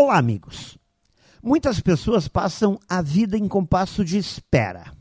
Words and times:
Olá, 0.00 0.16
amigos. 0.16 0.78
Muitas 1.42 1.80
pessoas 1.80 2.28
passam 2.28 2.78
a 2.88 3.02
vida 3.02 3.36
em 3.36 3.48
compasso 3.48 4.04
de 4.04 4.16
espera. 4.16 4.92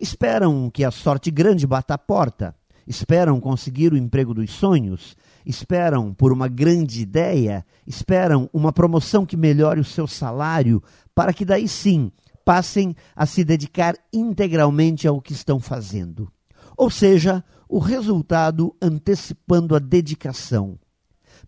Esperam 0.00 0.70
que 0.70 0.84
a 0.84 0.90
sorte 0.90 1.30
grande 1.30 1.66
bata 1.66 1.92
a 1.92 1.98
porta, 1.98 2.56
esperam 2.86 3.38
conseguir 3.38 3.92
o 3.92 3.96
emprego 3.96 4.32
dos 4.32 4.50
sonhos, 4.50 5.14
esperam 5.44 6.14
por 6.14 6.32
uma 6.32 6.48
grande 6.48 7.02
ideia, 7.02 7.62
esperam 7.86 8.48
uma 8.54 8.72
promoção 8.72 9.26
que 9.26 9.36
melhore 9.36 9.80
o 9.80 9.84
seu 9.84 10.06
salário, 10.06 10.82
para 11.14 11.34
que 11.34 11.44
daí 11.44 11.68
sim 11.68 12.10
passem 12.42 12.96
a 13.14 13.26
se 13.26 13.44
dedicar 13.44 13.94
integralmente 14.10 15.06
ao 15.06 15.20
que 15.20 15.34
estão 15.34 15.60
fazendo. 15.60 16.32
Ou 16.74 16.88
seja, 16.88 17.44
o 17.68 17.78
resultado 17.78 18.74
antecipando 18.80 19.76
a 19.76 19.78
dedicação. 19.78 20.78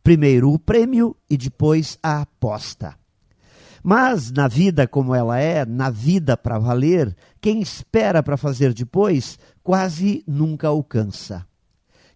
Primeiro 0.04 0.52
o 0.52 0.58
prêmio 0.58 1.16
e 1.30 1.36
depois 1.38 1.98
a 2.02 2.20
aposta. 2.20 2.94
Mas 3.82 4.30
na 4.30 4.46
vida 4.46 4.86
como 4.86 5.14
ela 5.14 5.38
é, 5.38 5.64
na 5.64 5.88
vida 5.88 6.36
para 6.36 6.58
valer, 6.58 7.16
quem 7.40 7.62
espera 7.62 8.22
para 8.22 8.36
fazer 8.36 8.74
depois 8.74 9.38
quase 9.62 10.22
nunca 10.26 10.68
alcança. 10.68 11.46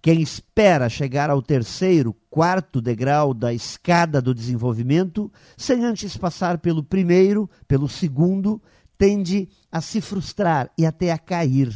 Quem 0.02 0.20
espera 0.20 0.91
chegar 0.91 1.30
ao 1.30 1.41
terceiro, 1.41 2.14
quarto 2.28 2.83
degrau 2.83 3.33
da 3.33 3.55
escada 3.55 4.20
do 4.20 4.34
desenvolvimento, 4.34 5.33
sem 5.56 5.83
antes 5.83 6.14
passar 6.14 6.59
pelo 6.59 6.84
primeiro, 6.84 7.48
pelo 7.66 7.89
segundo, 7.89 8.62
tende 8.98 9.48
a 9.73 9.80
se 9.80 10.02
frustrar 10.02 10.70
e 10.77 10.84
até 10.84 11.11
a 11.11 11.16
cair. 11.16 11.75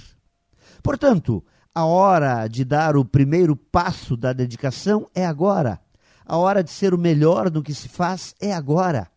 Portanto, 0.82 1.42
a 1.74 1.86
hora 1.86 2.46
de 2.48 2.66
dar 2.66 2.98
o 2.98 3.04
primeiro 3.04 3.56
passo 3.56 4.14
da 4.14 4.34
dedicação 4.34 5.08
é 5.14 5.24
agora. 5.24 5.80
A 6.26 6.36
hora 6.36 6.62
de 6.62 6.70
ser 6.70 6.94
o 6.94 6.98
melhor 6.98 7.50
no 7.50 7.62
que 7.62 7.74
se 7.74 7.88
faz 7.88 8.34
é 8.40 8.52
agora. 8.52 9.08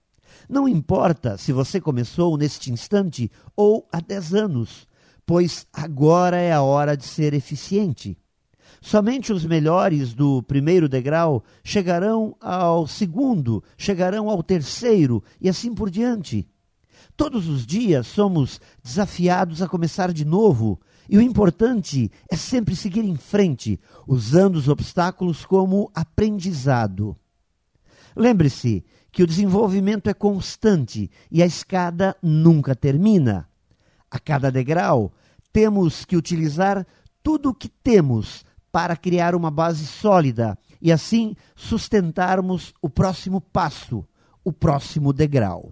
Não 0.49 0.67
importa 0.67 1.37
se 1.37 1.51
você 1.51 1.79
começou 1.79 2.37
neste 2.37 2.71
instante 2.71 3.31
ou 3.55 3.87
há 3.91 3.99
10 3.99 4.33
anos, 4.33 4.87
pois 5.25 5.65
agora 5.73 6.37
é 6.37 6.51
a 6.51 6.61
hora 6.61 6.95
de 6.95 7.05
ser 7.05 7.33
eficiente. 7.33 8.17
Somente 8.81 9.33
os 9.33 9.45
melhores 9.45 10.13
do 10.13 10.43
primeiro 10.43 10.87
degrau 10.87 11.43
chegarão 11.63 12.35
ao 12.39 12.85
segundo, 12.85 13.63
chegarão 13.77 14.29
ao 14.29 14.43
terceiro 14.43 15.23
e 15.41 15.49
assim 15.49 15.73
por 15.73 15.89
diante. 15.89 16.47
Todos 17.15 17.47
os 17.47 17.65
dias 17.65 18.07
somos 18.07 18.59
desafiados 18.83 19.61
a 19.61 19.67
começar 19.67 20.11
de 20.11 20.25
novo, 20.25 20.79
e 21.09 21.17
o 21.17 21.21
importante 21.21 22.11
é 22.29 22.35
sempre 22.35 22.75
seguir 22.75 23.03
em 23.03 23.15
frente, 23.15 23.79
usando 24.07 24.55
os 24.55 24.67
obstáculos 24.67 25.45
como 25.45 25.91
aprendizado. 25.93 27.15
Lembre-se 28.15 28.83
que 29.11 29.23
o 29.23 29.27
desenvolvimento 29.27 30.09
é 30.09 30.13
constante 30.13 31.09
e 31.31 31.41
a 31.41 31.45
escada 31.45 32.15
nunca 32.21 32.75
termina. 32.75 33.47
A 34.09 34.19
cada 34.19 34.51
degrau, 34.51 35.13
temos 35.53 36.03
que 36.03 36.17
utilizar 36.17 36.85
tudo 37.23 37.49
o 37.49 37.53
que 37.53 37.69
temos 37.69 38.45
para 38.71 38.97
criar 38.97 39.35
uma 39.35 39.49
base 39.49 39.85
sólida 39.85 40.57
e 40.81 40.91
assim 40.91 41.35
sustentarmos 41.55 42.73
o 42.81 42.89
próximo 42.89 43.39
passo, 43.39 44.05
o 44.43 44.51
próximo 44.51 45.13
degrau. 45.13 45.71